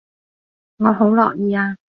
[0.77, 1.77] 我好樂意啊